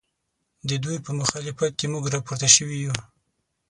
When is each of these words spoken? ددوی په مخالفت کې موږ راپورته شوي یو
ددوی 0.69 0.97
په 1.05 1.11
مخالفت 1.19 1.71
کې 1.79 1.85
موږ 1.93 2.03
راپورته 2.15 2.47
شوي 2.55 2.77
یو 2.85 2.95